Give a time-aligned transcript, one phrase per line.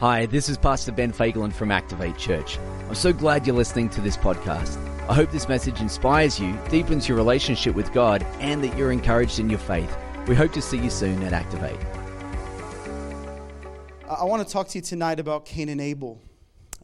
[0.00, 2.58] Hi, this is Pastor Ben Fagelin from Activate Church.
[2.88, 4.78] I'm so glad you're listening to this podcast.
[5.10, 9.40] I hope this message inspires you, deepens your relationship with God, and that you're encouraged
[9.40, 9.94] in your faith.
[10.26, 11.78] We hope to see you soon at Activate.
[14.08, 16.18] I want to talk to you tonight about Cain and Abel.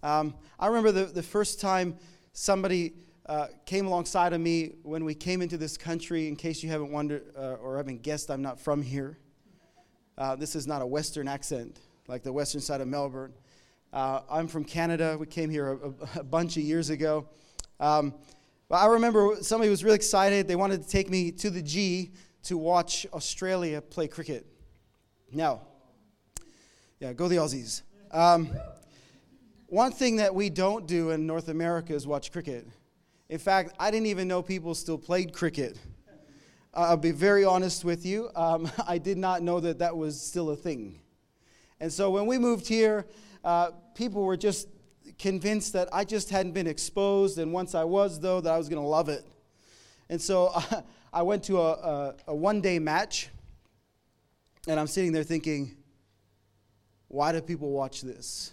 [0.02, 1.96] Um, I remember the, the first time
[2.34, 6.28] somebody uh, came alongside of me when we came into this country.
[6.28, 9.16] In case you haven't wondered uh, or haven't guessed, I'm not from here.
[10.18, 13.32] Uh, this is not a Western accent like the western side of Melbourne.
[13.92, 15.16] Uh, I'm from Canada.
[15.18, 17.28] We came here a, a bunch of years ago.
[17.80, 18.14] Um,
[18.68, 20.48] but I remember somebody was really excited.
[20.48, 22.12] They wanted to take me to the G
[22.44, 24.46] to watch Australia play cricket.
[25.32, 25.62] Now,
[27.00, 27.82] yeah, go the Aussies.
[28.10, 28.50] Um,
[29.66, 32.68] one thing that we don't do in North America is watch cricket.
[33.28, 35.76] In fact, I didn't even know people still played cricket.
[36.72, 38.30] I'll be very honest with you.
[38.36, 41.00] Um, I did not know that that was still a thing.
[41.80, 43.06] And so when we moved here,
[43.44, 44.68] uh, people were just
[45.18, 48.68] convinced that I just hadn't been exposed, and once I was, though, that I was
[48.68, 49.24] going to love it.
[50.08, 53.28] And so uh, I went to a, a, a one day match,
[54.68, 55.76] and I'm sitting there thinking,
[57.08, 58.52] why do people watch this?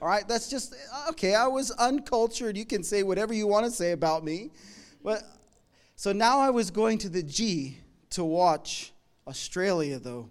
[0.00, 0.74] All right, that's just,
[1.10, 2.56] okay, I was uncultured.
[2.56, 4.50] You can say whatever you want to say about me.
[5.02, 5.22] But
[5.96, 7.78] so now I was going to the G
[8.10, 8.92] to watch
[9.26, 10.28] Australia, though,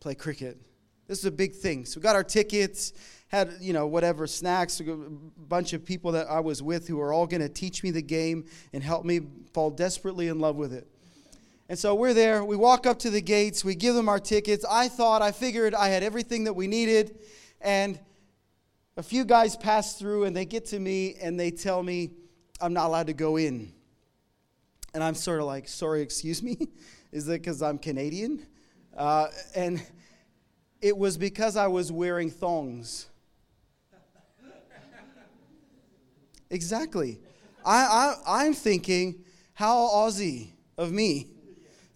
[0.00, 0.58] play cricket.
[1.06, 1.86] This is a big thing.
[1.86, 2.92] So we got our tickets,
[3.28, 7.12] had, you know, whatever, snacks, a bunch of people that I was with who are
[7.12, 9.20] all going to teach me the game and help me
[9.54, 10.86] fall desperately in love with it.
[11.70, 12.44] And so we're there.
[12.44, 13.64] We walk up to the gates.
[13.64, 14.64] We give them our tickets.
[14.68, 17.18] I thought, I figured I had everything that we needed.
[17.60, 17.98] And
[18.96, 22.10] a few guys pass through and they get to me and they tell me
[22.60, 23.72] I'm not allowed to go in.
[24.94, 26.56] And I'm sort of like, sorry, excuse me?
[27.12, 28.46] Is it because I'm Canadian?
[28.98, 29.80] Uh, and
[30.82, 33.06] it was because I was wearing thongs.
[36.50, 37.20] exactly.
[37.64, 39.24] I, I, I'm thinking,
[39.54, 41.28] how Aussie of me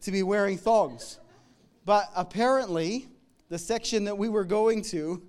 [0.02, 1.18] to be wearing thongs.
[1.84, 3.08] But apparently,
[3.48, 5.22] the section that we were going to,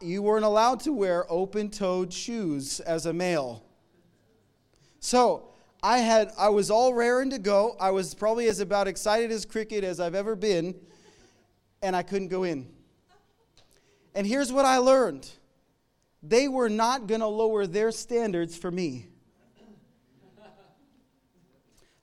[0.00, 3.64] you weren't allowed to wear open toed shoes as a male.
[5.00, 5.48] So
[5.82, 7.76] I had I was all raring to go.
[7.78, 10.74] I was probably as about excited as cricket as I've ever been,
[11.82, 12.68] and I couldn't go in.
[14.14, 15.30] And here's what I learned.
[16.22, 19.06] They were not going to lower their standards for me.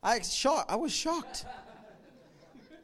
[0.01, 0.71] I shocked.
[0.71, 1.45] I was shocked.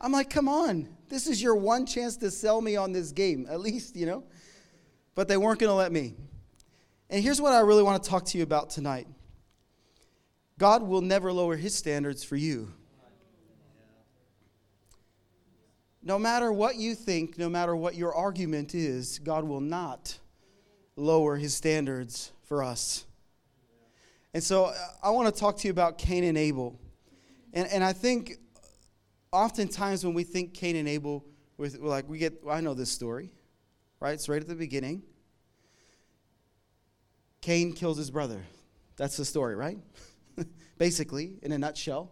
[0.01, 0.89] I'm like, "Come on.
[1.07, 4.23] This is your one chance to sell me on this game, at least, you know."
[5.15, 6.15] But they weren't going to let me.
[7.09, 9.07] And here's what I really want to talk to you about tonight.
[10.61, 12.71] God will never lower his standards for you.
[16.03, 20.19] No matter what you think, no matter what your argument is, God will not
[20.95, 23.05] lower his standards for us.
[24.35, 26.79] And so uh, I want to talk to you about Cain and Abel.
[27.53, 28.37] And, and I think
[29.31, 31.25] oftentimes when we think Cain and Abel,
[31.57, 33.33] we're like, we get, well, I know this story,
[33.99, 34.13] right?
[34.13, 35.01] It's right at the beginning.
[37.41, 38.43] Cain kills his brother.
[38.95, 39.79] That's the story, right?
[40.81, 42.11] basically, in a nutshell.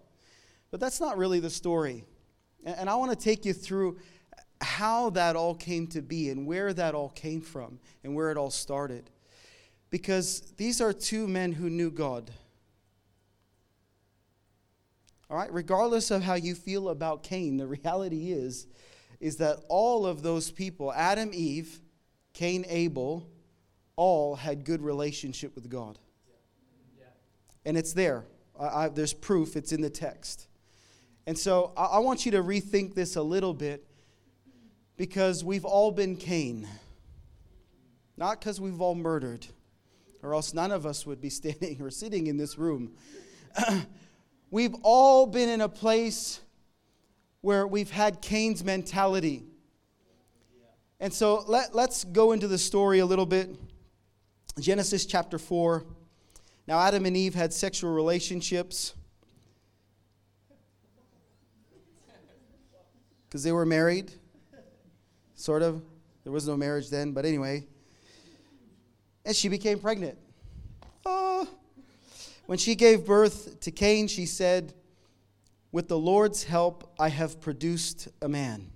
[0.70, 2.04] But that's not really the story.
[2.64, 3.98] And I want to take you through
[4.62, 8.38] how that all came to be and where that all came from and where it
[8.38, 9.10] all started.
[9.90, 12.30] Because these are two men who knew God.
[15.32, 18.68] All right, regardless of how you feel about Cain, the reality is
[19.20, 21.82] is that all of those people, Adam, Eve,
[22.34, 23.28] Cain, Abel,
[23.96, 25.98] all had good relationship with God.
[27.66, 28.26] And it's there.
[28.60, 30.48] I, I, there's proof, it's in the text.
[31.26, 33.86] And so I, I want you to rethink this a little bit
[34.98, 36.68] because we've all been Cain.
[38.18, 39.48] Not because we've all murdered,
[40.22, 42.92] or else none of us would be standing or sitting in this room.
[44.52, 46.42] we've all been in a place
[47.42, 49.44] where we've had Cain's mentality.
[51.00, 53.56] And so let, let's go into the story a little bit.
[54.60, 55.86] Genesis chapter 4.
[56.70, 58.94] Now, Adam and Eve had sexual relationships
[63.28, 64.12] because they were married,
[65.34, 65.82] sort of.
[66.24, 67.66] There was no marriage then, but anyway.
[69.26, 70.20] And she became pregnant.
[71.08, 71.48] Oh.
[72.46, 74.76] When she gave birth to Cain, she said,
[75.72, 78.70] With the Lord's help, I have produced a man.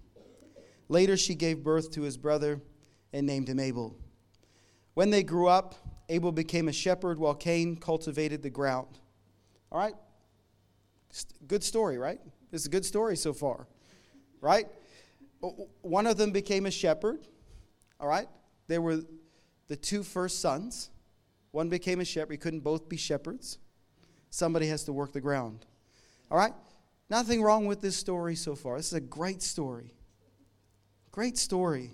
[0.90, 2.60] Later, she gave birth to his brother
[3.14, 3.96] and named him Abel.
[4.96, 5.76] When they grew up,
[6.14, 9.00] Abel became a shepherd while Cain cultivated the ground.
[9.72, 9.96] All right?
[11.48, 12.20] Good story, right?
[12.52, 13.68] It's a good story so far,
[14.40, 14.68] right?
[15.82, 17.28] One of them became a shepherd,
[18.00, 18.28] all right?
[18.68, 19.02] They were
[19.68, 20.92] the two first sons.
[21.50, 22.34] One became a shepherd.
[22.34, 23.58] He couldn't both be shepherds.
[24.30, 25.66] Somebody has to work the ground.
[26.30, 26.54] All right?
[27.10, 28.78] Nothing wrong with this story so far.
[28.78, 29.96] This is a great story.
[31.12, 31.92] Great story.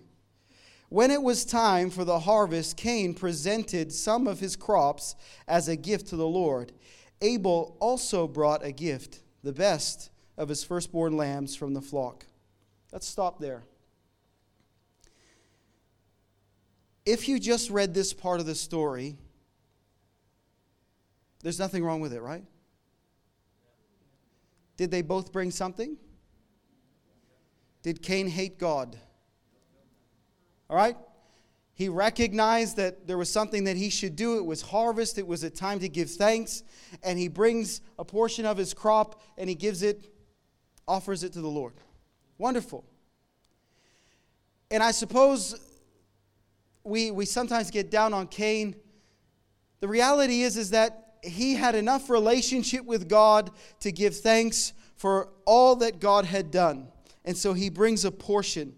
[0.90, 5.16] When it was time for the harvest, Cain presented some of his crops
[5.48, 6.72] as a gift to the Lord.
[7.22, 12.26] Abel also brought a gift, the best of his firstborn lambs from the flock.
[12.92, 13.64] Let's stop there.
[17.06, 19.16] If you just read this part of the story,
[21.44, 22.44] there's nothing wrong with it, right?
[24.76, 25.98] Did they both bring something?
[27.84, 28.98] Did Cain hate God?
[30.69, 30.95] All right?
[31.74, 34.38] He recognized that there was something that he should do.
[34.38, 36.63] It was harvest, it was a time to give thanks.
[37.04, 40.13] And he brings a portion of his crop and he gives it,
[40.88, 41.74] offers it to the Lord.
[42.38, 42.83] Wonderful.
[44.69, 45.57] And I suppose
[46.83, 48.75] we, we sometimes get down on Cain.
[49.80, 53.51] The reality is, is that he had enough relationship with God
[53.81, 56.89] to give thanks for all that God had done.
[57.25, 58.75] And so he brings a portion.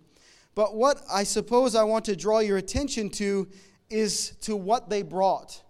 [0.56, 3.48] But what I suppose I want to draw your attention to
[3.89, 5.62] is to what they brought.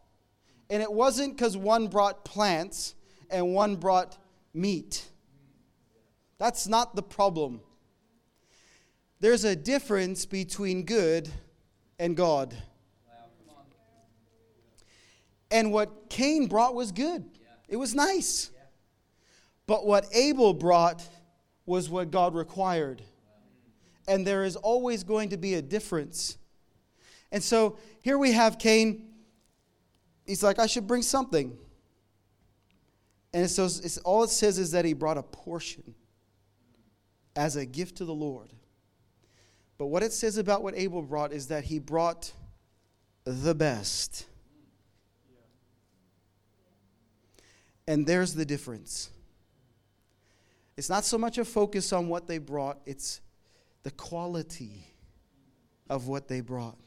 [0.70, 2.96] And it wasn't because one brought plants
[3.30, 4.18] and one brought
[4.54, 5.08] meat.
[6.38, 7.62] That's not the problem.
[9.20, 11.30] There's a difference between good
[12.00, 12.56] and God.
[15.52, 17.26] And what Cain brought was good,
[17.68, 18.50] it was nice.
[19.68, 21.08] But what Abel brought
[21.66, 23.04] was what God required
[24.12, 26.38] and there is always going to be a difference.
[27.32, 29.08] And so here we have Cain.
[30.26, 31.58] He's like, I should bring something.
[33.34, 35.96] And so it's, all it says is that he brought a portion
[37.38, 38.52] as a gift to the Lord.
[39.78, 42.34] But what it says about what Abel brought is that he brought
[43.24, 44.26] the best.
[47.88, 49.10] And there's the difference.
[50.76, 53.22] It's not so much a focus on what they brought, it's
[53.84, 54.86] the quality
[55.90, 56.78] of what they brought.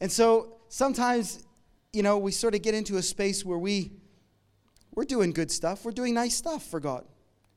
[0.00, 1.44] And so sometimes,
[1.92, 3.92] you know, we sort of get into a space where we
[4.94, 5.84] we're doing good stuff.
[5.84, 7.04] We're doing nice stuff for God.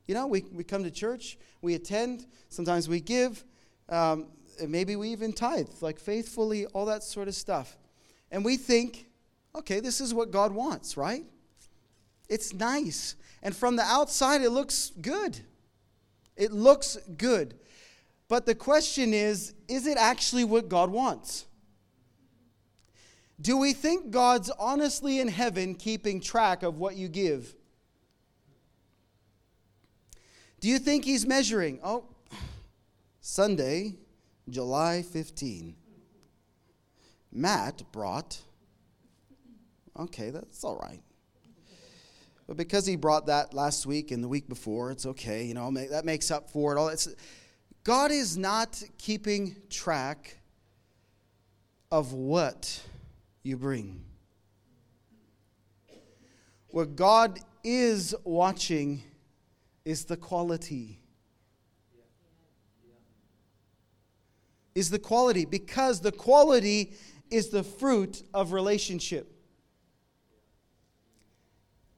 [0.08, 3.44] You know, we, we come to church, we attend, sometimes we give,
[3.90, 4.28] um,
[4.66, 7.78] maybe we even tithe, like faithfully, all that sort of stuff.
[8.32, 9.08] And we think,
[9.56, 11.24] okay, this is what God wants, right?
[12.30, 13.16] It's nice.
[13.42, 15.40] And from the outside, it looks good.
[16.36, 17.56] It looks good.
[18.28, 21.46] But the question is is it actually what God wants?
[23.40, 27.54] Do we think God's honestly in heaven keeping track of what you give?
[30.62, 31.80] Do you think He's measuring?
[31.84, 32.06] Oh,
[33.20, 33.96] Sunday,
[34.50, 35.76] July 15.
[37.32, 38.40] Matt brought,
[40.00, 41.02] okay, that's all right.
[42.48, 45.44] But because he brought that last week and the week before, it's okay.
[45.44, 46.80] You know, that makes up for it.
[46.80, 47.08] All that's
[47.86, 50.40] God is not keeping track
[51.92, 52.82] of what
[53.44, 54.04] you bring.
[56.70, 59.04] What God is watching
[59.86, 61.00] is the quality.
[64.74, 66.96] Is the quality, because the quality
[67.30, 69.32] is the fruit of relationship.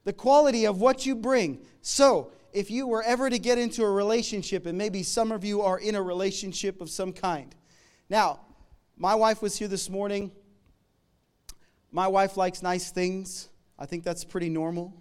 [0.03, 1.65] The quality of what you bring.
[1.81, 5.61] So, if you were ever to get into a relationship, and maybe some of you
[5.61, 7.53] are in a relationship of some kind.
[8.09, 8.39] Now,
[8.97, 10.31] my wife was here this morning.
[11.91, 13.49] My wife likes nice things.
[13.77, 14.91] I think that's pretty normal.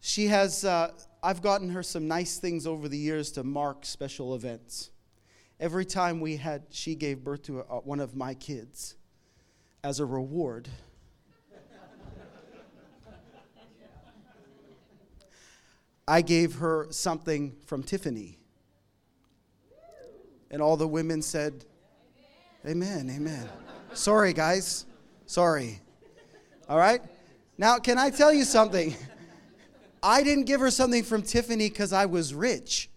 [0.00, 4.34] She has, uh, I've gotten her some nice things over the years to mark special
[4.34, 4.90] events.
[5.58, 8.96] Every time we had, she gave birth to a, one of my kids
[9.82, 10.68] as a reward
[16.08, 18.38] I gave her something from Tiffany.
[20.50, 21.64] And all the women said,
[22.64, 23.48] Amen, amen.
[23.92, 24.86] Sorry, guys.
[25.26, 25.80] Sorry.
[26.68, 27.00] All right?
[27.58, 28.94] Now, can I tell you something?
[30.02, 32.88] I didn't give her something from Tiffany because I was rich.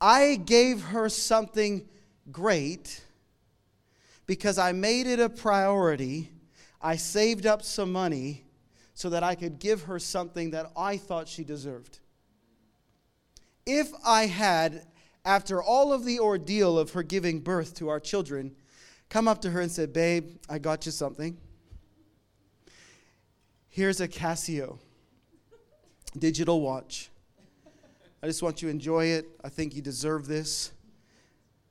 [0.00, 1.88] I gave her something
[2.32, 3.04] great
[4.26, 6.32] because I made it a priority.
[6.80, 8.44] I saved up some money
[9.00, 12.00] so that I could give her something that I thought she deserved.
[13.64, 14.84] If I had,
[15.24, 18.54] after all of the ordeal of her giving birth to our children,
[19.08, 21.38] come up to her and said, Babe, I got you something.
[23.70, 24.76] Here's a Casio
[26.18, 27.08] digital watch.
[28.22, 29.24] I just want you to enjoy it.
[29.42, 30.72] I think you deserve this.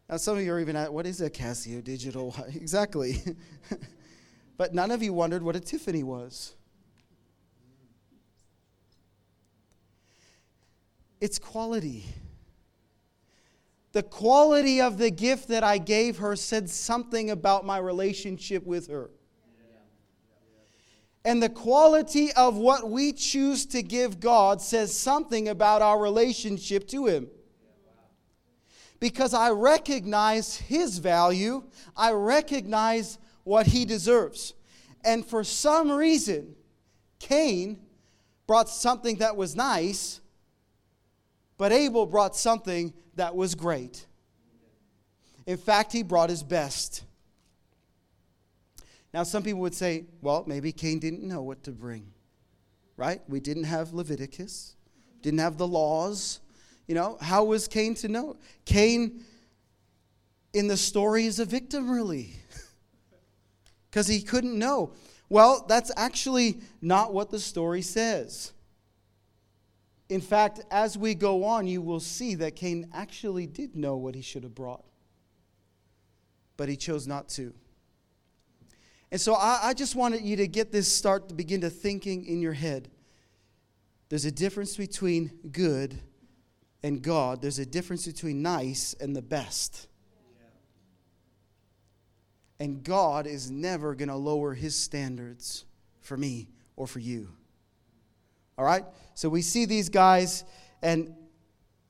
[0.09, 2.35] Now, some of you are even at, what is a Casio digital?
[2.55, 3.21] exactly.
[4.57, 6.55] but none of you wondered what a Tiffany was.
[11.21, 12.05] It's quality.
[13.91, 18.87] The quality of the gift that I gave her said something about my relationship with
[18.87, 19.09] her.
[21.25, 26.87] And the quality of what we choose to give God says something about our relationship
[26.89, 27.27] to Him.
[28.99, 31.63] Because I recognize His value,
[31.95, 34.53] I recognize what He deserves.
[35.03, 36.55] And for some reason,
[37.19, 37.79] Cain
[38.47, 40.21] brought something that was nice,
[41.59, 44.07] but Abel brought something that was great.
[45.45, 47.03] In fact, he brought his best.
[49.13, 52.13] Now, some people would say, well, maybe Cain didn't know what to bring,
[52.95, 53.21] right?
[53.27, 54.77] We didn't have Leviticus,
[55.21, 56.39] didn't have the laws.
[56.87, 58.37] You know, how was Cain to know?
[58.63, 59.25] Cain
[60.53, 62.35] in the story is a victim, really,
[63.91, 64.93] because he couldn't know.
[65.27, 68.53] Well, that's actually not what the story says.
[70.09, 74.15] In fact, as we go on, you will see that Cain actually did know what
[74.15, 74.83] he should have brought,
[76.57, 77.53] but he chose not to.
[79.11, 82.25] And so I, I just wanted you to get this start to begin to thinking
[82.25, 82.89] in your head.
[84.09, 85.99] There's a difference between good
[86.81, 89.87] and God, there's a difference between nice and the best.
[92.59, 95.65] And God is never going to lower his standards
[96.01, 97.29] for me or for you.
[98.59, 98.83] All right?
[99.13, 100.43] So we see these guys,
[100.83, 101.15] and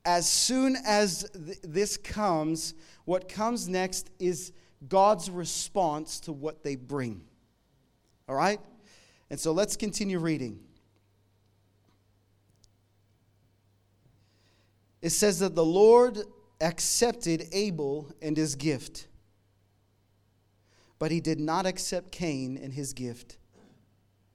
[0.04, 2.74] as soon as th- this comes,
[3.06, 4.52] what comes next is
[4.88, 7.22] God's response to what they bring.
[8.28, 8.60] All right?
[9.30, 10.60] And so let's continue reading.
[15.02, 16.20] It says that the Lord
[16.60, 19.08] accepted Abel and his gift,
[21.00, 23.38] but he did not accept Cain and his gift.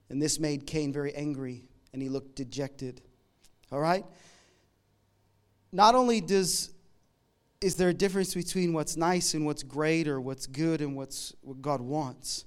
[0.10, 3.02] And this made Cain very angry, and he looked dejected.
[3.72, 4.06] All right?
[5.72, 6.72] Not only does
[7.62, 11.34] is there a difference between what's nice and what's great or what's good and what's
[11.42, 12.46] what God wants?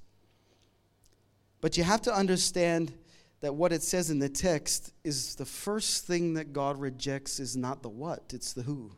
[1.60, 2.92] But you have to understand
[3.40, 7.56] that what it says in the text is the first thing that God rejects is
[7.56, 8.92] not the what, it's the who.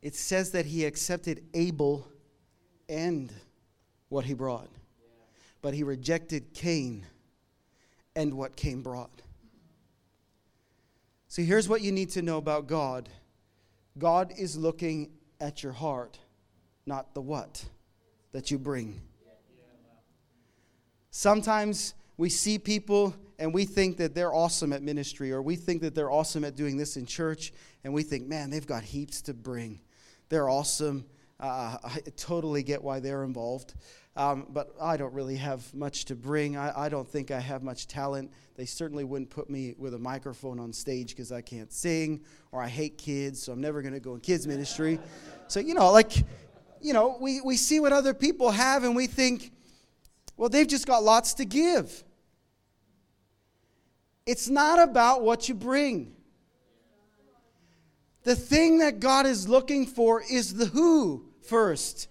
[0.00, 2.08] It says that he accepted Abel
[2.88, 3.32] and
[4.08, 4.68] what he brought,
[5.66, 7.04] but he rejected Cain
[8.14, 9.10] and what Cain brought.
[11.26, 13.08] See, here's what you need to know about God
[13.98, 16.20] God is looking at your heart,
[16.86, 17.64] not the what
[18.30, 19.00] that you bring.
[21.10, 25.82] Sometimes we see people and we think that they're awesome at ministry or we think
[25.82, 29.20] that they're awesome at doing this in church and we think, man, they've got heaps
[29.22, 29.80] to bring.
[30.28, 31.06] They're awesome.
[31.38, 33.74] Uh, I totally get why they're involved.
[34.16, 36.56] Um, but I don't really have much to bring.
[36.56, 38.32] I, I, don't think I have much talent.
[38.54, 42.62] They certainly wouldn't put me with a microphone on stage because I can't sing or
[42.62, 44.98] I hate kids, so I'm never going to go in kids' ministry.
[45.48, 46.12] So, you know, like,
[46.80, 49.52] you know, we, we see what other people have and we think,
[50.38, 52.02] well, they've just got lots to give.
[54.24, 56.14] It's not about what you bring.
[58.22, 62.08] The thing that God is looking for is the who first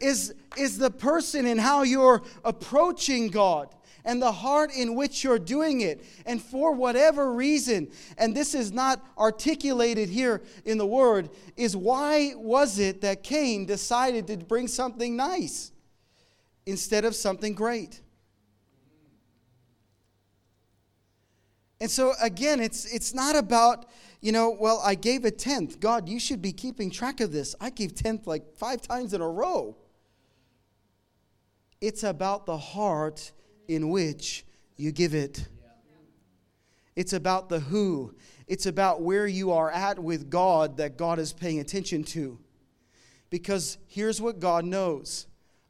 [0.00, 3.68] is, is the person and how you're approaching God
[4.04, 6.04] and the heart in which you're doing it.
[6.26, 12.32] And for whatever reason, and this is not articulated here in the word, is why
[12.36, 15.70] was it that Cain decided to bring something nice
[16.66, 18.00] instead of something great?
[21.80, 23.86] And so again, it's it's not about,
[24.22, 25.80] you know, well, I gave a tenth.
[25.80, 27.56] God, you should be keeping track of this.
[27.60, 29.76] I gave tenth like five times in a row.
[31.80, 33.32] It's about the heart
[33.66, 35.48] in which you give it.
[36.94, 38.14] It's about the who.
[38.46, 42.38] It's about where you are at with God that God is paying attention to.
[43.28, 45.26] Because here's what God knows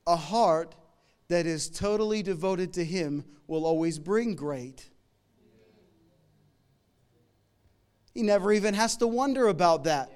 [0.06, 0.74] a heart
[1.28, 4.90] that is totally devoted to Him will always bring great.
[8.14, 10.10] He never even has to wonder about that.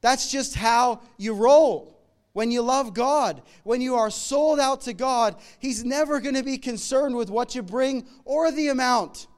[0.00, 1.94] That's just how you roll
[2.34, 6.42] when you love God, when you are sold out to God, He's never going to
[6.42, 9.28] be concerned with what you bring or the amount.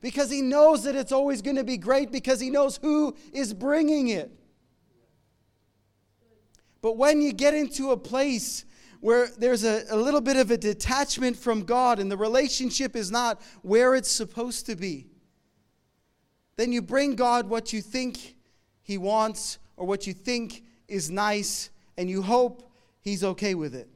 [0.00, 3.52] Because He knows that it's always going to be great because He knows who is
[3.52, 4.32] bringing it.
[6.80, 8.64] But when you get into a place
[9.00, 13.10] where there's a, a little bit of a detachment from God and the relationship is
[13.10, 15.06] not where it's supposed to be.
[16.56, 18.36] Then you bring God what you think
[18.82, 22.70] He wants or what you think is nice, and you hope
[23.00, 23.88] He's okay with it.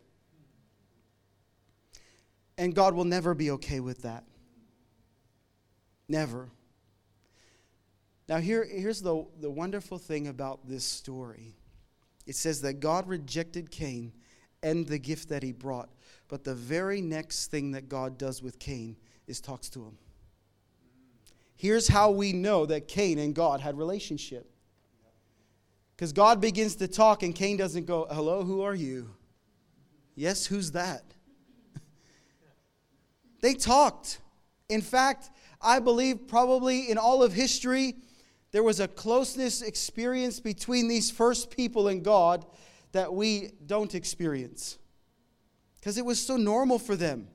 [2.59, 4.25] And God will never be okay with that.
[6.09, 6.51] Never.
[8.29, 11.57] Now, here, here's the, the wonderful thing about this story
[12.27, 14.13] it says that God rejected Cain
[14.63, 15.89] and the gift that he brought.
[16.29, 19.99] But the very next thing that God does with Cain is talks to him.
[21.61, 24.51] Here's how we know that Cain and God had relationship.
[25.95, 29.11] Because God begins to talk and Cain doesn't go, "Hello, who are you?"
[30.15, 31.05] Yes, who's that?
[33.43, 34.21] they talked.
[34.71, 35.29] In fact,
[35.61, 37.97] I believe probably in all of history
[38.53, 42.47] there was a closeness experience between these first people and God
[42.93, 44.79] that we don't experience.
[45.77, 47.29] Because it was so normal for them.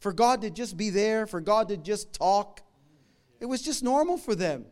[0.00, 2.62] For God to just be there, for God to just talk.
[3.42, 4.66] It was just normal for them.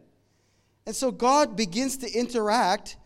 [0.86, 2.96] And so God begins to interact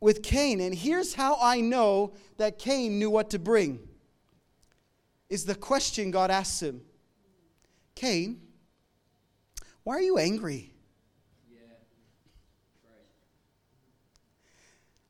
[0.00, 0.60] with Cain.
[0.60, 3.78] And here's how I know that Cain knew what to bring.
[5.30, 6.80] Is the question God asks him
[7.94, 8.40] Cain,
[9.84, 10.72] why are you angry?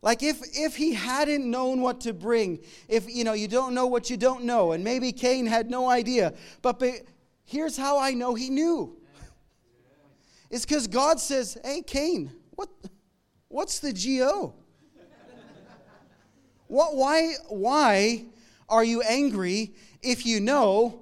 [0.03, 3.87] Like if if he hadn't known what to bring, if you know you don't know
[3.87, 6.99] what you don't know, and maybe Cain had no idea, but be,
[7.47, 8.99] here's how I know he knew.
[10.51, 12.69] It's because God says, "Hey Cain, what
[13.49, 14.55] what's the go?
[16.67, 18.27] what why why
[18.69, 21.01] are you angry if you know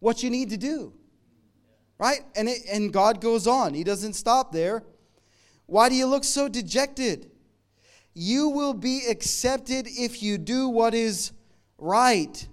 [0.00, 0.92] what you need to do?"
[1.98, 2.20] Right?
[2.34, 3.74] And it, and God goes on.
[3.74, 4.82] He doesn't stop there.
[5.66, 7.30] Why do you look so dejected?
[8.14, 11.32] You will be accepted if you do what is
[11.78, 12.46] right.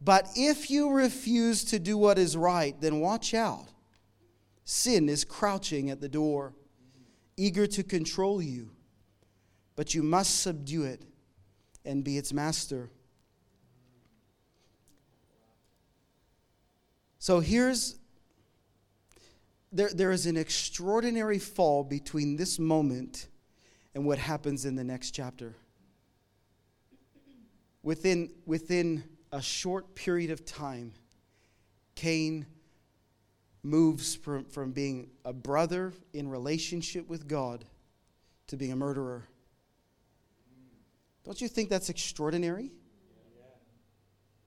[0.00, 3.68] But if you refuse to do what is right, then watch out.
[4.64, 6.54] Sin is crouching at the door,
[7.36, 8.70] eager to control you.
[9.76, 11.04] But you must subdue it
[11.84, 12.90] and be its master.
[17.18, 17.96] So here's
[19.72, 23.26] there, there is an extraordinary fall between this moment
[23.94, 25.56] and what happens in the next chapter.
[27.82, 30.92] Within, within a short period of time,
[31.96, 32.46] Cain
[33.64, 37.64] moves from, from being a brother in relationship with God
[38.46, 39.26] to being a murderer.
[41.24, 42.70] Don't you think that's extraordinary?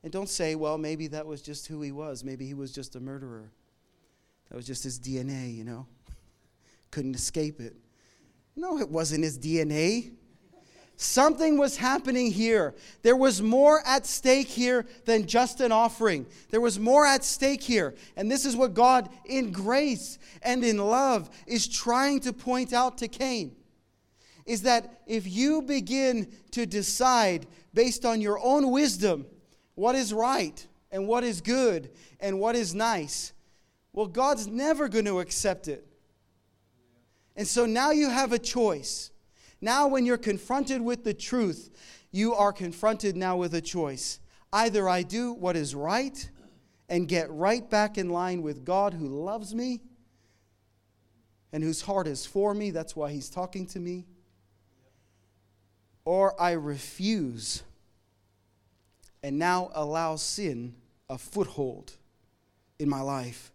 [0.04, 2.24] And don't say, well, maybe that was just who he was.
[2.24, 3.52] Maybe he was just a murderer.
[4.50, 5.88] That was just his DNA, you know?
[6.92, 7.76] Couldn't escape it.
[8.56, 10.12] No, it wasn't his DNA.
[11.00, 12.74] Something was happening here.
[13.04, 16.26] There was more at stake here than just an offering.
[16.50, 17.94] There was more at stake here.
[18.16, 22.98] And this is what God, in grace and in love, is trying to point out
[22.98, 23.56] to Cain.
[24.48, 29.28] Is that if you begin to decide based on your own wisdom
[29.76, 33.34] what is right and what is good and what is nice,
[33.94, 35.86] well, God's never going to accept it.
[37.36, 39.12] And so now you have a choice.
[39.60, 41.72] Now, when you're confronted with the truth,
[42.12, 44.20] you are confronted now with a choice.
[44.54, 46.30] Either I do what is right
[46.90, 49.82] and get right back in line with God who loves me
[51.52, 54.06] and whose heart is for me, that's why he's talking to me,
[56.06, 57.64] or I refuse
[59.24, 60.76] and now allow sin
[61.10, 61.94] a foothold
[62.80, 63.52] in my life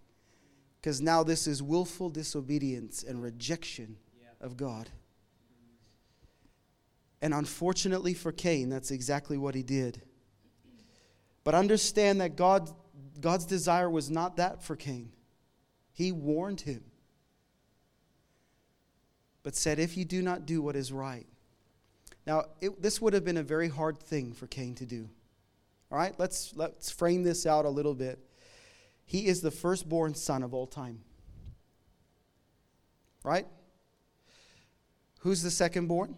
[0.81, 4.29] because now this is willful disobedience and rejection yeah.
[4.41, 4.91] of God.
[7.23, 10.03] And unfortunately for Cain, that's exactly what he did.
[11.45, 12.69] But understand that God,
[13.21, 15.13] God's desire was not that for Cain.
[15.93, 16.83] He warned him,
[19.45, 21.27] but said, If you do not do what is right.
[22.27, 25.09] Now, it, this would have been a very hard thing for Cain to do.
[25.91, 28.19] All right, let's, let's frame this out a little bit.
[29.05, 31.01] He is the firstborn son of all time.
[33.25, 33.47] Right?
[35.21, 36.15] Who's the secondborn?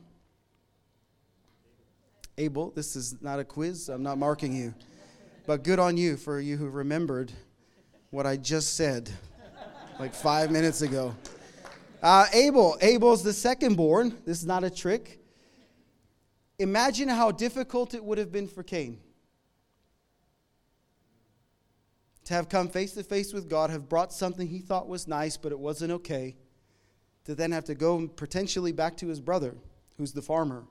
[2.38, 2.70] Abel.
[2.74, 3.88] This is not a quiz.
[3.88, 4.74] I'm not marking you.
[5.46, 7.32] But good on you for you who remembered
[8.10, 9.10] what I just said
[9.98, 11.14] like five minutes ago.
[12.02, 12.76] Uh, Abel.
[12.80, 14.16] Abel's the second born.
[14.24, 15.20] This is not a trick.
[16.58, 18.98] Imagine how difficult it would have been for Cain.
[22.24, 25.36] to have come face to face with God, have brought something he thought was nice,
[25.36, 26.36] but it wasn't okay,
[27.24, 29.54] to then have to go potentially back to his brother,
[29.98, 30.64] who's the farmer.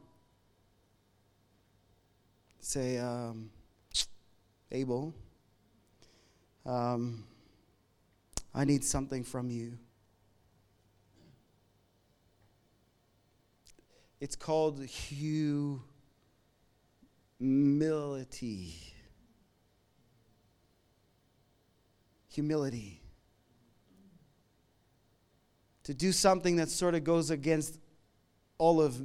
[2.65, 3.49] Say, um,
[4.71, 5.13] Abel,
[6.65, 7.25] um,
[8.55, 9.77] I need something from you.
[14.21, 15.83] It's called humility.
[22.29, 23.01] Humility.
[25.83, 27.77] To do something that sort of goes against
[28.57, 29.01] all of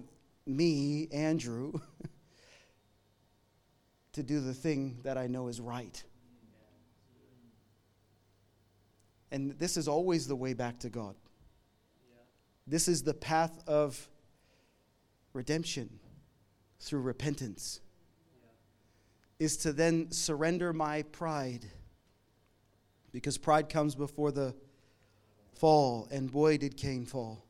[0.47, 1.73] me, Andrew,
[4.13, 6.03] to do the thing that I know is right.
[9.31, 11.15] And this is always the way back to God.
[12.67, 14.09] This is the path of
[15.33, 16.01] redemption
[16.81, 17.81] through repentance.
[19.39, 21.67] Is to then surrender my pride.
[23.13, 24.55] Because pride comes before the
[25.55, 27.45] fall, and boy, did Cain fall.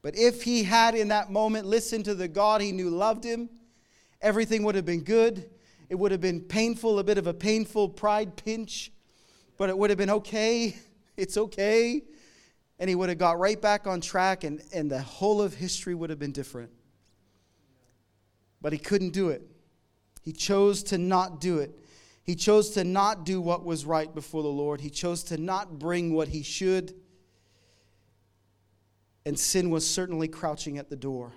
[0.00, 3.48] But if he had in that moment listened to the God he knew loved him,
[4.22, 5.50] everything would have been good.
[5.90, 8.92] It would have been painful, a bit of a painful pride pinch,
[9.58, 10.76] but it would have been okay.
[11.14, 12.00] It's okay.
[12.78, 15.94] And he would have got right back on track, and, and the whole of history
[15.94, 16.70] would have been different.
[18.62, 19.42] But he couldn't do it.
[20.22, 21.78] He chose to not do it.
[22.24, 24.80] He chose to not do what was right before the Lord.
[24.80, 26.94] He chose to not bring what he should.
[29.26, 31.32] And sin was certainly crouching at the door.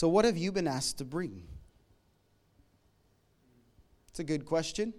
[0.00, 1.42] So, what have you been asked to bring?
[4.08, 4.94] It's a good question.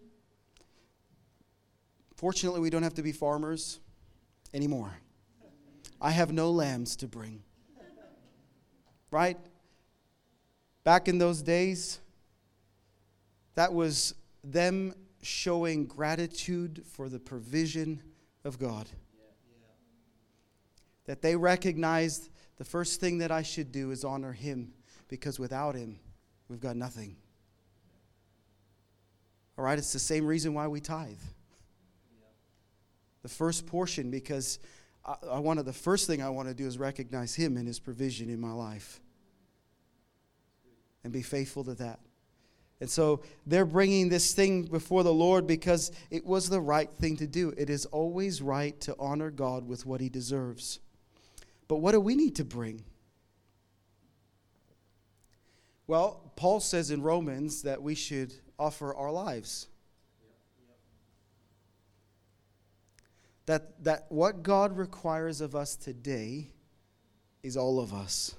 [2.14, 3.80] Fortunately, we don't have to be farmers
[4.54, 4.92] anymore.
[6.00, 7.42] I have no lambs to bring.
[9.10, 9.40] Right?
[10.84, 12.00] Back in those days,
[13.56, 18.04] that was them showing gratitude for the provision
[18.44, 18.88] of God.
[21.06, 24.74] That they recognized the first thing that I should do is honor Him
[25.12, 26.00] because without Him,
[26.48, 27.18] we've got nothing.
[29.58, 31.20] All right, it's the same reason why we tithe.
[33.22, 34.58] The first portion, because
[35.06, 37.78] I, I wanted the first thing I want to do is recognize Him and His
[37.78, 39.02] provision in my life
[41.04, 42.00] and be faithful to that.
[42.80, 47.18] And so they're bringing this thing before the Lord because it was the right thing
[47.18, 47.54] to do.
[47.58, 50.80] It is always right to honor God with what He deserves.
[51.68, 52.86] But what do we need to bring?
[55.92, 59.68] Well, Paul says in Romans that we should offer our lives.
[63.46, 66.48] That, that what God requires of us today
[67.44, 68.34] is all of us.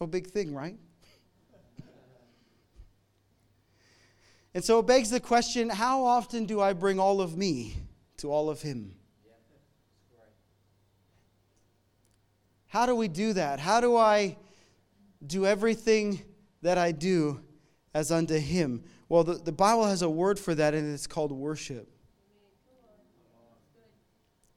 [0.00, 0.76] No big thing, right?
[4.52, 7.76] and so it begs the question how often do I bring all of me
[8.16, 8.96] to all of Him?
[12.76, 13.58] How do we do that?
[13.58, 14.36] How do I
[15.26, 16.20] do everything
[16.60, 17.40] that I do
[17.94, 18.84] as unto Him?
[19.08, 21.88] Well, the, the Bible has a word for that, and it's called worship.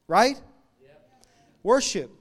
[0.09, 0.35] Right?
[1.63, 2.11] Worship.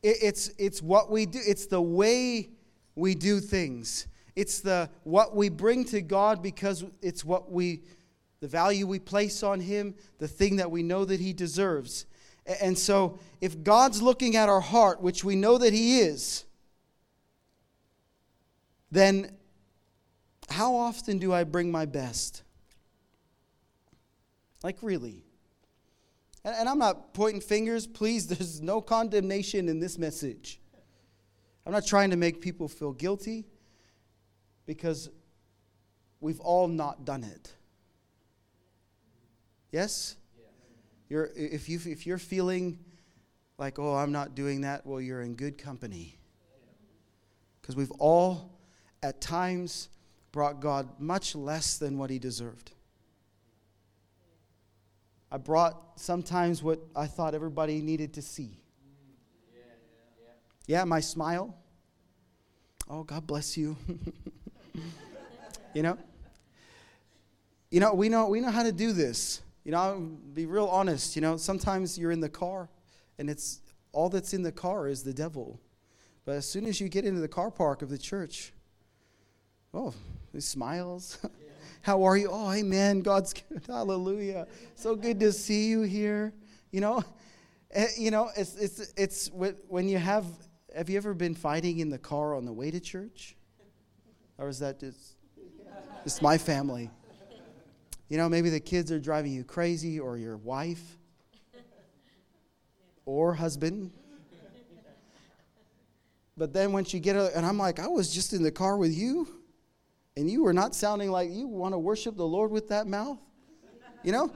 [0.00, 2.50] It, it's, it's what we do, it's the way
[2.94, 4.06] we do things.
[4.36, 7.82] It's the what we bring to God because it's what we
[8.38, 12.06] the value we place on him, the thing that we know that he deserves.
[12.60, 16.44] And so if God's looking at our heart, which we know that he is,
[18.90, 19.36] then
[20.48, 22.42] how often do I bring my best?
[24.62, 25.24] Like, really?
[26.44, 27.86] And, and I'm not pointing fingers.
[27.86, 30.60] Please, there's no condemnation in this message.
[31.64, 33.46] I'm not trying to make people feel guilty
[34.66, 35.10] because
[36.20, 37.54] we've all not done it.
[39.70, 40.16] Yes?
[41.10, 42.78] You're, if, you, if you're feeling
[43.58, 46.16] like, oh, I'm not doing that, well, you're in good company.
[47.60, 48.58] Because we've all,
[49.02, 49.88] at times,
[50.30, 52.70] brought God much less than what he deserved.
[55.32, 58.62] I brought sometimes what I thought everybody needed to see.
[60.66, 61.56] Yeah, my smile.
[62.88, 63.76] Oh, God bless you.
[65.74, 65.98] you know?
[67.70, 69.42] You know, we know we know how to do this.
[69.70, 72.68] You know, I'll be real honest, you know, sometimes you're in the car
[73.20, 73.60] and it's
[73.92, 75.60] all that's in the car is the devil.
[76.24, 78.52] But as soon as you get into the car park of the church,
[79.72, 79.94] oh,
[80.32, 81.18] he smiles.
[81.82, 82.30] How are you?
[82.32, 83.02] Oh, amen.
[83.02, 83.62] God's good.
[83.64, 84.48] Hallelujah.
[84.74, 86.32] So good to see you here.
[86.72, 87.04] You know,
[87.70, 90.26] eh, you know, it's it's it's when you have.
[90.74, 93.36] Have you ever been fighting in the car on the way to church,
[94.36, 95.14] or is that just
[96.04, 96.90] It's my family?
[98.10, 100.98] You know, maybe the kids are driving you crazy, or your wife,
[103.06, 103.92] or husband.
[106.36, 108.76] but then once you get her, and I'm like, I was just in the car
[108.76, 109.28] with you,
[110.16, 113.18] and you were not sounding like you want to worship the Lord with that mouth,
[114.02, 114.32] you know?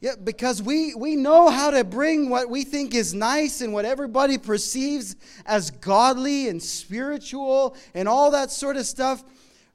[0.00, 3.84] Yeah, because we, we know how to bring what we think is nice and what
[3.84, 5.16] everybody perceives
[5.46, 9.22] as godly and spiritual and all that sort of stuff.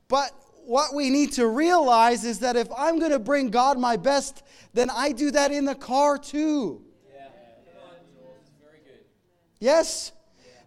[0.10, 0.32] But
[0.68, 4.44] what we need to realize is that if I'm going to bring God my best,
[4.74, 6.82] then I do that in the car too.
[9.62, 10.12] Yes?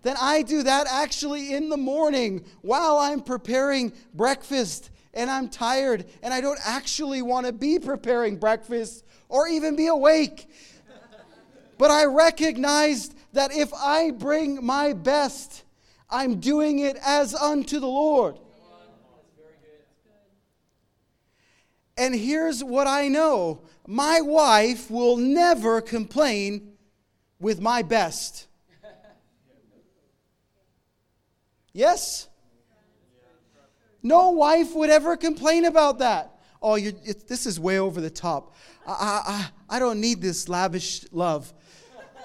[0.01, 6.07] Then I do that actually in the morning while I'm preparing breakfast and I'm tired
[6.23, 10.49] and I don't actually want to be preparing breakfast or even be awake.
[11.77, 15.65] But I recognized that if I bring my best,
[16.09, 18.39] I'm doing it as unto the Lord.
[21.97, 26.73] And here's what I know my wife will never complain
[27.41, 28.47] with my best.
[31.73, 32.29] Yes?
[34.03, 36.39] No wife would ever complain about that.
[36.63, 38.55] Oh, you this is way over the top.
[38.87, 41.53] I, I, I don't need this lavish love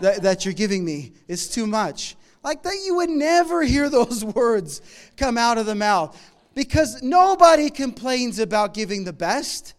[0.01, 1.13] that, that you're giving me.
[1.27, 2.15] It's too much.
[2.43, 4.81] Like that, you would never hear those words
[5.17, 6.19] come out of the mouth
[6.55, 9.73] because nobody complains about giving the best.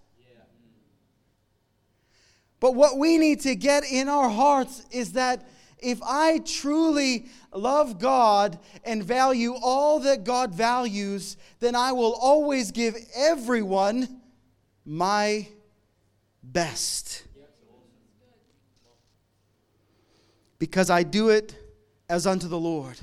[2.60, 7.98] But what we need to get in our hearts is that if I truly love
[7.98, 14.20] God and value all that God values, then I will always give everyone
[14.84, 15.48] my
[16.42, 17.24] best.
[20.58, 21.54] Because I do it
[22.08, 22.98] as unto the Lord.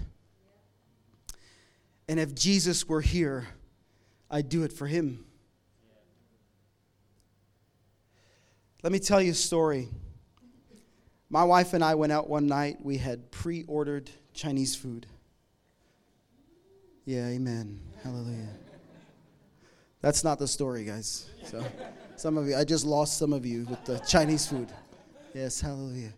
[2.08, 3.48] And if Jesus were here,
[4.34, 5.24] I'd do it for him.
[8.82, 9.90] Let me tell you a story.
[11.30, 12.78] My wife and I went out one night.
[12.82, 15.06] We had pre ordered Chinese food.
[17.06, 17.80] Yeah, amen.
[18.04, 18.50] Hallelujah.
[20.02, 21.30] That's not the story, guys.
[21.46, 21.64] So,
[22.16, 24.70] some of you, I just lost some of you with the Chinese food.
[25.36, 26.14] Yes, hallelujah.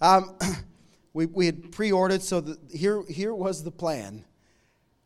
[0.00, 0.36] Um,
[1.12, 4.24] we, we had pre ordered, so the, here, here was the plan.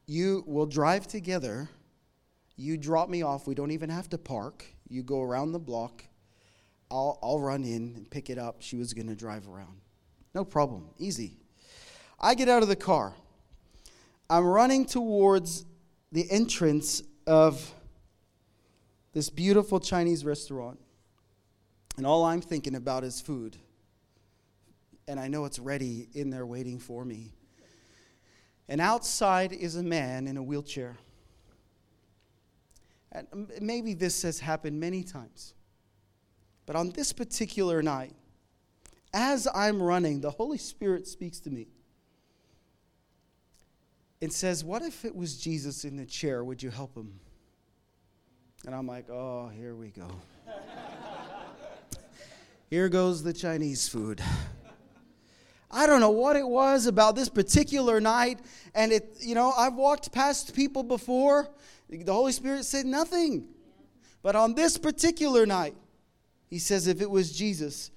[0.07, 1.71] You will drive together,
[2.57, 3.47] you drop me off.
[3.47, 4.65] We don't even have to park.
[4.89, 6.05] You go around the block.
[6.91, 8.57] I'll, I'll run in and pick it up.
[8.61, 9.81] She was going to drive around.
[10.35, 10.89] No problem.
[10.99, 11.37] Easy.
[12.21, 13.15] I get out of the car.
[14.29, 15.65] I'm running towards
[16.13, 17.75] the entrance of
[19.13, 20.79] this beautiful Chinese restaurant.
[21.97, 23.57] And all I'm thinking about is food.
[25.09, 27.33] And I know it's ready in there waiting for me.
[28.69, 30.97] And outside is a man in a wheelchair.
[33.13, 35.55] And maybe this has happened many times.
[36.65, 38.13] But on this particular night,
[39.13, 41.69] as I'm running, the Holy Spirit speaks to me
[44.23, 46.43] and says, What if it was Jesus in the chair?
[46.43, 47.21] Would you help him?
[48.65, 50.09] And I'm like, Oh, here we go.
[52.71, 54.23] here goes the Chinese food.
[55.71, 58.41] I don't know what it was about this particular night.
[58.75, 61.49] And it, you know, I've walked past people before.
[61.93, 63.49] The Holy Spirit said nothing.
[64.23, 65.75] But on this particular night,
[66.49, 67.91] he says, if it was Jesus.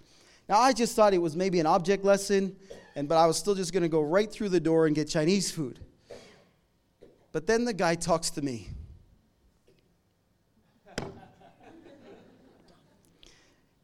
[0.49, 2.55] Now, I just thought it was maybe an object lesson,
[2.95, 5.07] and, but I was still just going to go right through the door and get
[5.07, 5.79] Chinese food.
[7.31, 8.69] But then the guy talks to me.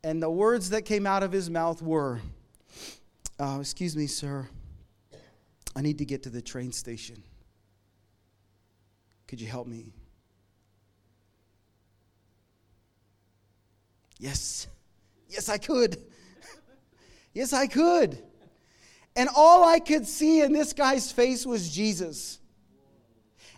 [0.03, 2.21] and the words that came out of his mouth were,
[3.39, 4.47] uh, Excuse me, sir.
[5.75, 7.23] I need to get to the train station.
[9.27, 9.93] Could you help me?
[14.21, 14.67] Yes.
[15.27, 15.97] Yes, I could.
[17.33, 18.21] yes, I could.
[19.15, 22.37] And all I could see in this guy's face was Jesus.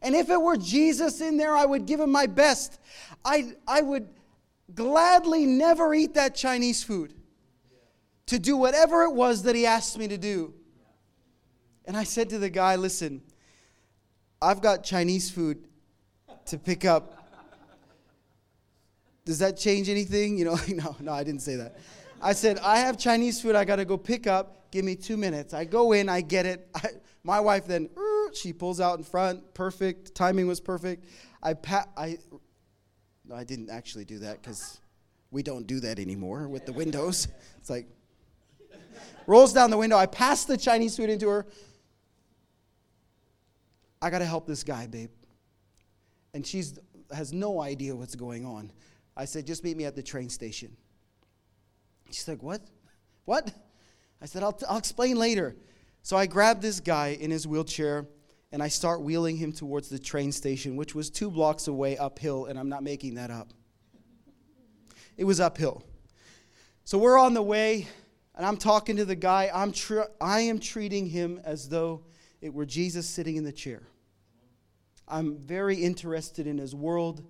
[0.01, 2.79] And if it were Jesus in there, I would give him my best.
[3.25, 4.07] I, I would
[4.73, 7.13] gladly never eat that Chinese food
[8.27, 10.53] to do whatever it was that he asked me to do.
[11.83, 13.21] And I said to the guy, listen,
[14.41, 15.67] I've got Chinese food
[16.45, 17.22] to pick up
[19.25, 20.37] does that change anything?
[20.37, 21.77] You know, no, no, I didn't say that.
[22.21, 24.71] I said, I have Chinese food I got to go pick up.
[24.71, 25.53] Give me two minutes.
[25.53, 26.67] I go in, I get it.
[26.75, 26.89] I,
[27.23, 27.89] my wife then,
[28.33, 29.53] she pulls out in front.
[29.53, 30.15] Perfect.
[30.15, 31.05] Timing was perfect.
[31.41, 32.17] I, pa- I,
[33.25, 34.79] no, I didn't actually do that because
[35.31, 37.27] we don't do that anymore with the windows.
[37.57, 37.87] It's like,
[39.25, 39.95] rolls down the window.
[39.95, 41.45] I pass the Chinese food into her.
[44.01, 45.11] I got to help this guy, babe.
[46.33, 46.77] And she's
[47.13, 48.69] has no idea what's going on.
[49.15, 50.75] I said, just meet me at the train station.
[52.11, 52.61] She's like, what?
[53.25, 53.51] What?
[54.21, 55.55] I said, I'll, t- I'll explain later.
[56.01, 58.07] So I grab this guy in his wheelchair
[58.51, 62.45] and I start wheeling him towards the train station, which was two blocks away uphill,
[62.45, 63.51] and I'm not making that up.
[65.17, 65.83] It was uphill.
[66.83, 67.87] So we're on the way,
[68.35, 69.49] and I'm talking to the guy.
[69.51, 72.03] I'm tr- I am treating him as though
[72.41, 73.81] it were Jesus sitting in the chair.
[75.07, 77.23] I'm very interested in his world.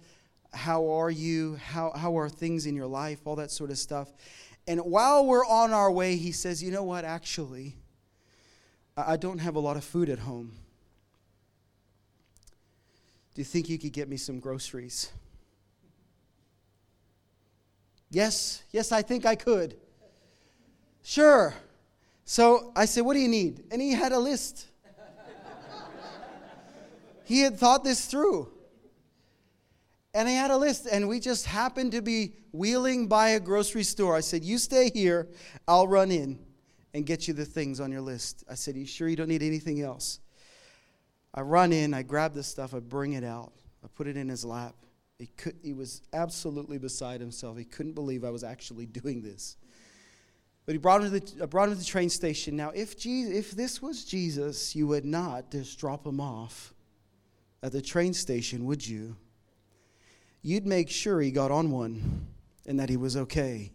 [0.54, 1.56] How are you?
[1.56, 3.20] How, how are things in your life?
[3.26, 4.12] All that sort of stuff.
[4.68, 7.04] And while we're on our way, he says, You know what?
[7.04, 7.76] Actually,
[8.96, 10.52] I don't have a lot of food at home.
[13.34, 15.12] Do you think you could get me some groceries?
[18.12, 19.76] Yes, yes, I think I could.
[21.02, 21.56] Sure.
[22.26, 23.64] So I said, What do you need?
[23.72, 24.68] And he had a list.
[27.26, 28.53] he had thought this through.
[30.14, 33.84] And he had a list, and we just happened to be wheeling by a grocery
[33.84, 34.16] store.
[34.16, 35.28] I said, You stay here,
[35.68, 36.40] I'll run in
[36.94, 38.44] and get you the things on your list.
[38.50, 40.20] I said, You sure you don't need anything else?
[41.34, 44.30] I run in, I grab the stuff, I bring it out, I put it in
[44.30, 44.76] his lap.
[45.18, 47.58] He, could, he was absolutely beside himself.
[47.58, 49.58] He couldn't believe I was actually doing this.
[50.66, 52.56] But he brought him to the, I brought him to the train station.
[52.56, 56.74] Now, if, Jesus, if this was Jesus, you would not just drop him off
[57.62, 59.16] at the train station, would you?
[60.44, 62.28] You'd make sure he got on one
[62.68, 63.72] and that he was okay.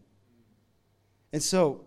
[1.33, 1.87] And so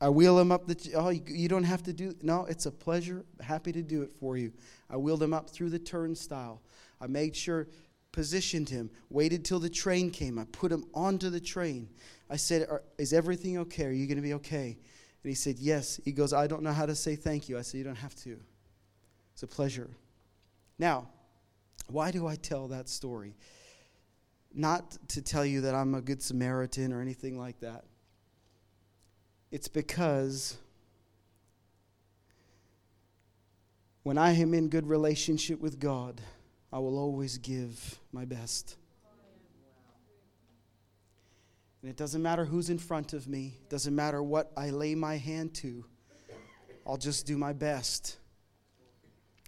[0.00, 0.92] I wheel him up the.
[0.94, 2.14] Oh, you don't have to do.
[2.22, 3.24] No, it's a pleasure.
[3.40, 4.52] Happy to do it for you.
[4.90, 6.60] I wheeled him up through the turnstile.
[7.00, 7.68] I made sure,
[8.12, 10.38] positioned him, waited till the train came.
[10.38, 11.88] I put him onto the train.
[12.28, 13.86] I said, Is everything okay?
[13.86, 14.76] Are you going to be okay?
[15.22, 15.98] And he said, Yes.
[16.04, 17.58] He goes, I don't know how to say thank you.
[17.58, 18.38] I said, You don't have to.
[19.32, 19.88] It's a pleasure.
[20.78, 21.08] Now,
[21.88, 23.34] why do I tell that story?
[24.54, 27.84] Not to tell you that I'm a good Samaritan or anything like that.
[29.50, 30.56] It's because
[34.04, 36.20] when I am in good relationship with God,
[36.72, 38.76] I will always give my best.
[41.82, 45.16] And it doesn't matter who's in front of me, doesn't matter what I lay my
[45.16, 45.84] hand to.
[46.86, 48.16] I'll just do my best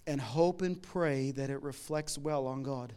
[0.05, 2.93] and hope and pray that it reflects well on God.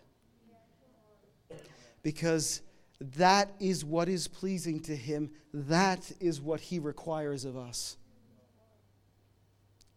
[2.03, 2.63] Because
[3.01, 5.31] that is what is pleasing to Him.
[5.53, 7.97] That is what He requires of us.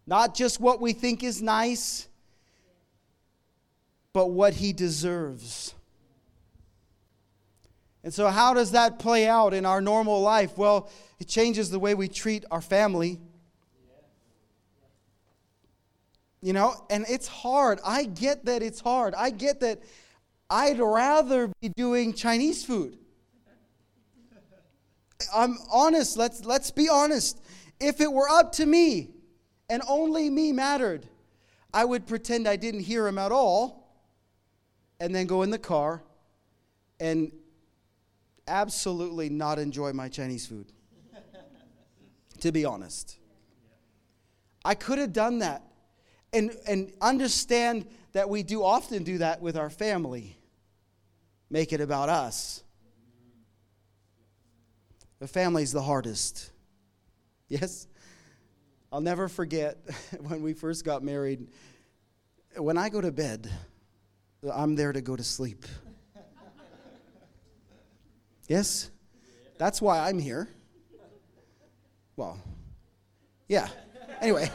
[0.05, 2.07] Not just what we think is nice,
[4.11, 5.73] but what He deserves.
[8.03, 10.57] And so, how does that play out in our normal life?
[10.57, 10.89] Well,
[11.19, 13.19] it changes the way we treat our family.
[16.41, 17.79] You know, and it's hard.
[17.85, 19.13] I get that it's hard.
[19.15, 19.81] I get that
[20.49, 22.97] I'd rather be doing Chinese food.
[25.33, 27.41] I'm honest, let's, let's be honest.
[27.79, 29.11] If it were up to me
[29.69, 31.07] and only me mattered,
[31.73, 33.83] I would pretend I didn't hear him at all
[34.99, 36.03] and then go in the car
[36.99, 37.31] and
[38.47, 40.71] absolutely not enjoy my Chinese food.
[42.41, 43.17] to be honest.
[44.65, 45.63] I could have done that
[46.31, 50.37] and, and understand that we do often do that with our family
[51.49, 52.63] make it about us.
[55.19, 56.49] The family's the hardest.
[57.49, 57.87] Yes?
[58.91, 59.77] I'll never forget
[60.21, 61.49] when we first got married.
[62.57, 63.51] When I go to bed,
[64.51, 65.65] I'm there to go to sleep.
[68.47, 68.89] Yes?
[69.59, 70.49] That's why I'm here.
[72.15, 72.39] Well,
[73.47, 73.67] yeah.
[74.19, 74.49] Anyway.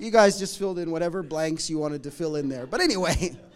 [0.00, 2.66] You guys just filled in whatever blanks you wanted to fill in there.
[2.66, 3.36] But anyway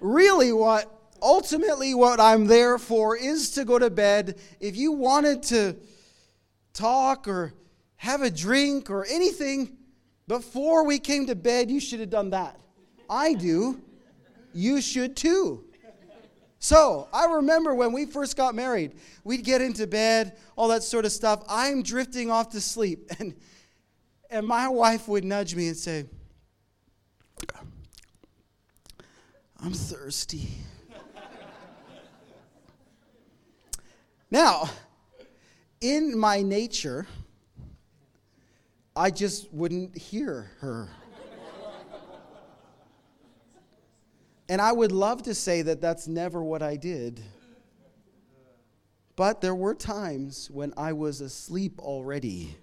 [0.00, 0.90] really what
[1.22, 4.38] ultimately what I'm there for is to go to bed.
[4.60, 5.76] If you wanted to
[6.74, 7.54] talk or
[7.96, 9.76] have a drink or anything
[10.28, 12.60] before we came to bed, you should have done that.
[13.08, 13.80] I do.
[14.52, 15.64] You should too.
[16.58, 21.04] So, I remember when we first got married, we'd get into bed, all that sort
[21.04, 21.44] of stuff.
[21.46, 23.10] I'm drifting off to sleep.
[23.18, 23.34] And,
[24.34, 26.06] and my wife would nudge me and say,
[29.62, 30.48] I'm thirsty.
[34.32, 34.68] now,
[35.80, 37.06] in my nature,
[38.96, 40.88] I just wouldn't hear her.
[44.48, 47.22] and I would love to say that that's never what I did.
[49.14, 52.56] But there were times when I was asleep already.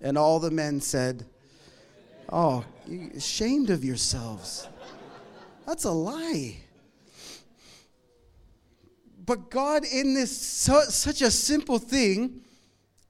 [0.00, 1.26] And all the men said,
[2.32, 2.64] Oh,
[3.16, 4.68] ashamed of yourselves.
[5.66, 6.56] That's a lie.
[9.26, 12.40] But God, in this su- such a simple thing,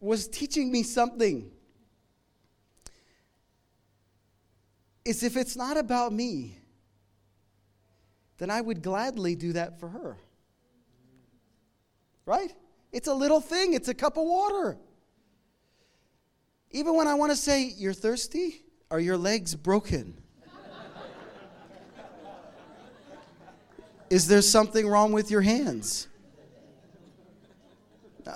[0.00, 1.50] was teaching me something.
[5.04, 6.58] Is if it's not about me,
[8.38, 10.16] then I would gladly do that for her.
[12.26, 12.54] Right?
[12.92, 14.78] It's a little thing, it's a cup of water.
[16.70, 18.62] Even when I want to say, You're thirsty?
[18.90, 20.16] Are your legs broken?
[24.08, 26.08] Is there something wrong with your hands?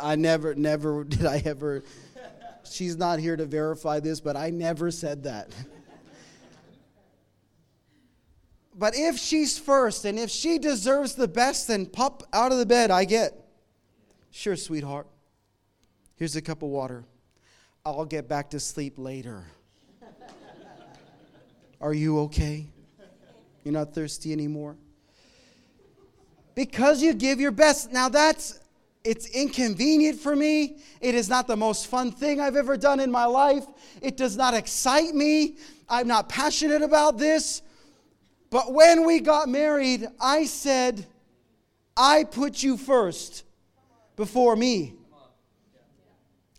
[0.01, 1.82] I never, never did I ever.
[2.64, 5.51] She's not here to verify this, but I never said that.
[8.76, 12.66] But if she's first and if she deserves the best, then pop out of the
[12.66, 13.32] bed, I get.
[14.32, 15.07] Sure, sweetheart.
[16.16, 17.05] Here's a cup of water.
[17.87, 19.45] I'll get back to sleep later.
[21.82, 22.66] Are you okay?
[23.62, 24.76] You're not thirsty anymore?
[26.55, 27.93] Because you give your best.
[27.93, 28.59] Now that's
[29.05, 30.78] it's inconvenient for me.
[31.03, 33.66] It is not the most fun thing I've ever done in my life.
[34.01, 35.57] It does not excite me.
[35.87, 37.61] I'm not passionate about this.
[38.49, 41.05] But when we got married, I said,
[41.95, 43.45] I put you first
[44.16, 44.95] before me.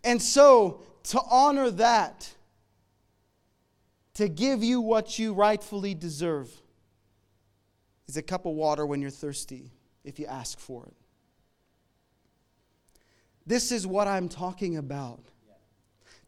[0.04, 2.30] And so, to honor that,
[4.16, 6.50] to give you what you rightfully deserve,
[8.08, 9.72] is a cup of water when you're thirsty,
[10.04, 10.94] if you ask for it.
[13.46, 15.20] This is what I'm talking about.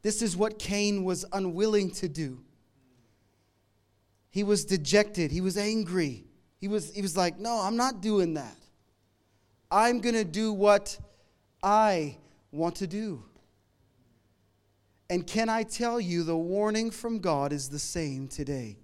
[0.01, 2.39] This is what Cain was unwilling to do.
[4.29, 6.23] He was dejected, he was angry.
[6.59, 8.57] He was, he was like, No, I'm not doing that.
[9.69, 10.97] I'm going to do what
[11.61, 12.17] I
[12.51, 13.23] want to do.
[15.09, 18.77] And can I tell you, the warning from God is the same today.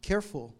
[0.00, 0.54] Careful.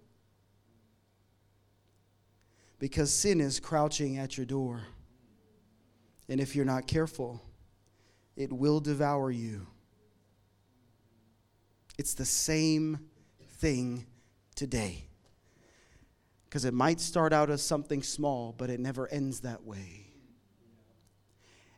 [2.78, 4.82] Because sin is crouching at your door.
[6.28, 7.42] And if you're not careful,
[8.36, 9.66] it will devour you.
[11.98, 12.98] It's the same
[13.58, 14.06] thing
[14.54, 15.06] today.
[16.44, 19.99] Because it might start out as something small, but it never ends that way.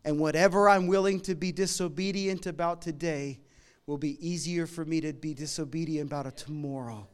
[0.05, 3.41] And whatever I'm willing to be disobedient about today
[3.87, 7.07] will be easier for me to be disobedient about it tomorrow.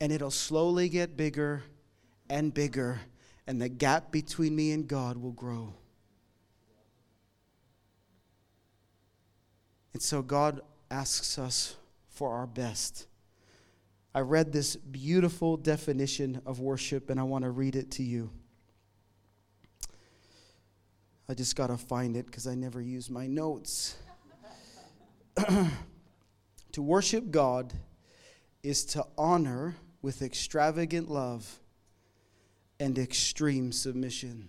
[0.00, 1.62] And it'll slowly get bigger
[2.28, 3.00] and bigger,
[3.46, 5.74] and the gap between me and God will grow.
[9.92, 10.60] And so God
[10.90, 11.76] asks us
[12.08, 13.06] for our best.
[14.14, 18.30] I read this beautiful definition of worship, and I want to read it to you.
[21.28, 23.96] I just got to find it because I never use my notes.
[26.72, 27.72] to worship God
[28.62, 31.58] is to honor with extravagant love
[32.78, 34.48] and extreme submission.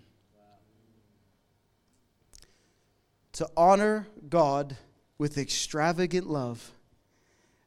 [3.34, 4.78] To honor God
[5.18, 6.72] with extravagant love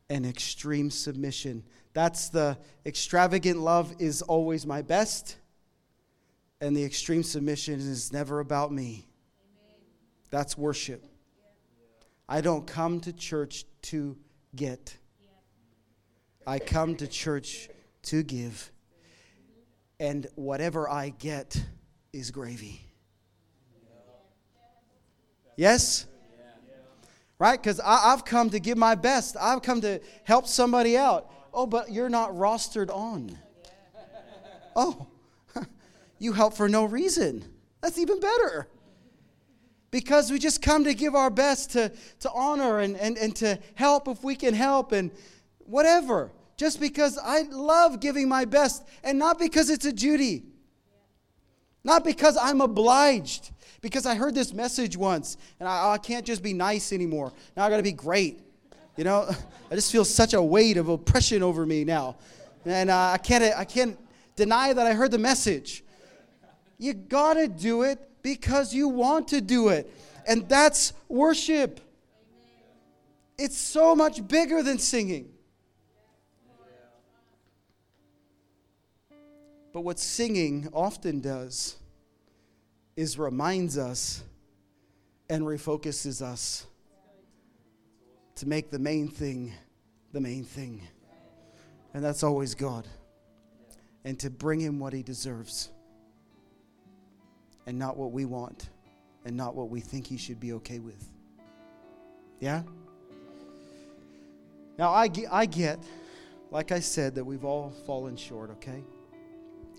[0.09, 1.65] and extreme submission.
[1.95, 5.37] That's the extravagant love is always my best
[6.61, 9.07] and the extreme submission is never about me.
[10.31, 11.05] That's worship.
[12.29, 14.17] I don't come to church to
[14.55, 14.97] get,
[16.47, 17.69] I come to church
[18.05, 18.71] to give.
[19.99, 21.63] And whatever I get
[22.13, 22.81] is gravy.
[25.57, 26.07] Yes?
[27.39, 27.61] Right?
[27.61, 29.37] Because I've come to give my best.
[29.39, 31.31] I've come to help somebody out.
[31.53, 33.39] Oh, but you're not rostered on.
[34.75, 35.07] Oh,
[36.21, 37.45] you help for no reason.
[37.81, 38.69] That's even better.
[39.91, 41.91] Because we just come to give our best to,
[42.21, 45.11] to honor and, and, and to help if we can help and
[45.59, 46.31] whatever.
[46.57, 50.45] Just because I love giving my best and not because it's a duty.
[51.83, 53.51] Not because I'm obliged.
[53.81, 57.33] Because I heard this message once and I, I can't just be nice anymore.
[57.57, 58.41] Now I got to be great.
[58.97, 59.27] You know,
[59.71, 62.19] I just feel such a weight of oppression over me now.
[62.67, 63.99] And uh, I, can't, I can't
[64.37, 65.83] deny that I heard the message.
[66.81, 69.93] You got to do it because you want to do it.
[70.27, 71.79] And that's worship.
[73.37, 75.31] It's so much bigger than singing.
[79.75, 81.77] But what singing often does
[82.97, 84.25] is reminds us
[85.29, 86.65] and refocuses us
[88.37, 89.53] to make the main thing
[90.13, 90.81] the main thing.
[91.93, 92.89] And that's always God.
[94.03, 95.69] And to bring him what he deserves
[97.71, 98.71] and not what we want
[99.25, 101.07] and not what we think he should be okay with.
[102.41, 102.65] Yeah?
[104.77, 105.79] Now, I, I get,
[106.51, 108.83] like I said, that we've all fallen short, okay?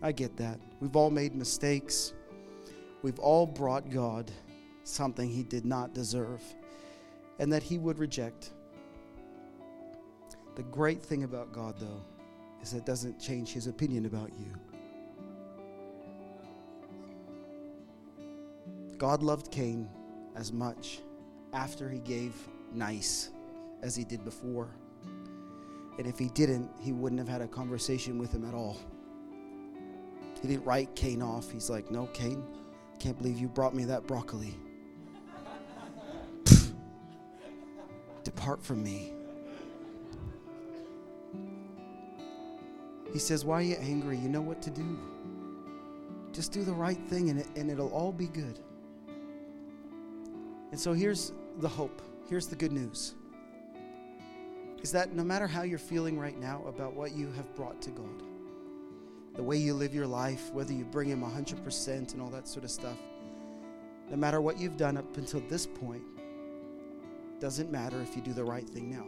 [0.01, 0.57] I get that.
[0.79, 2.13] We've all made mistakes.
[3.01, 4.31] we've all brought God
[4.85, 6.41] something he did not deserve
[7.39, 8.51] and that he would reject.
[10.55, 12.01] The great thing about God, though,
[12.61, 14.70] is it doesn't change his opinion about you.
[19.01, 19.89] God loved Cain
[20.35, 21.01] as much
[21.53, 22.35] after he gave
[22.71, 23.31] nice
[23.81, 24.69] as he did before.
[25.97, 28.77] And if he didn't, he wouldn't have had a conversation with him at all.
[30.39, 31.49] He didn't write Cain off.
[31.49, 32.43] He's like, No, Cain,
[32.99, 34.55] can't believe you brought me that broccoli.
[38.23, 39.13] Depart from me.
[43.11, 44.19] He says, Why are you angry?
[44.19, 44.99] You know what to do.
[46.33, 48.59] Just do the right thing and, it, and it'll all be good.
[50.71, 52.01] And so here's the hope.
[52.29, 53.13] Here's the good news.
[54.81, 57.91] Is that no matter how you're feeling right now about what you have brought to
[57.91, 58.23] God,
[59.35, 62.65] the way you live your life, whether you bring Him 100% and all that sort
[62.65, 62.97] of stuff,
[64.09, 66.03] no matter what you've done up until this point,
[67.39, 69.05] doesn't matter if you do the right thing now.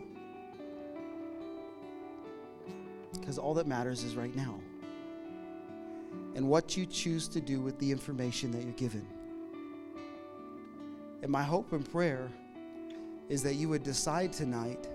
[3.13, 4.59] Because all that matters is right now.
[6.35, 9.07] And what you choose to do with the information that you're given.
[11.23, 12.29] And my hope and prayer
[13.29, 14.89] is that you would decide tonight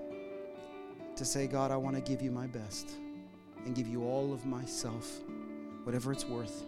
[1.16, 2.90] to say, God, I want to give you my best
[3.64, 5.20] and give you all of myself,
[5.84, 6.64] whatever it's worth,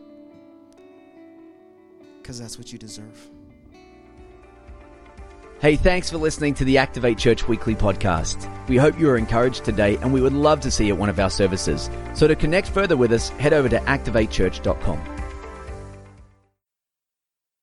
[2.17, 3.29] because that's what you deserve.
[5.61, 8.49] Hey, thanks for listening to the Activate Church Weekly Podcast.
[8.67, 11.11] We hope you are encouraged today and we would love to see you at one
[11.11, 11.91] of our services.
[12.15, 15.20] So to connect further with us, head over to activatechurch.com.